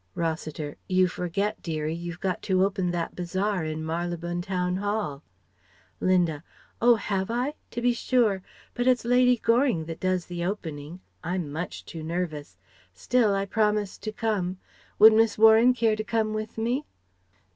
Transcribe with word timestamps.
Rossiter: 0.15 0.77
"You 0.89 1.07
forget, 1.07 1.61
dearie, 1.61 1.93
you've 1.93 2.19
got 2.19 2.41
to 2.41 2.63
open 2.63 2.89
that 2.89 3.13
Bazaar 3.15 3.63
in 3.63 3.85
Marylebone 3.85 4.41
Town 4.41 4.77
Hall" 4.77 5.21
Linda: 6.01 6.43
"Oh, 6.81 6.95
have 6.95 7.29
I? 7.29 7.53
To 7.69 7.83
be 7.83 7.93
sure. 7.93 8.41
But 8.73 8.87
it's 8.87 9.05
Lady 9.05 9.37
Goring 9.37 9.85
that 9.85 9.99
does 9.99 10.25
the 10.25 10.43
opening, 10.43 11.01
I'm 11.23 11.51
much 11.51 11.85
too 11.85 12.01
nervous. 12.01 12.57
Still 12.95 13.35
I 13.35 13.45
promised 13.45 14.01
to 14.01 14.11
come. 14.11 14.57
Would 14.97 15.13
Miss 15.13 15.37
Warren 15.37 15.71
care 15.71 15.95
to 15.95 16.03
come 16.03 16.33
with 16.33 16.57
me?" 16.57 16.87